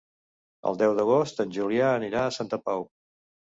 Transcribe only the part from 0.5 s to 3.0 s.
El deu d'agost en Julià anirà a Santa Pau.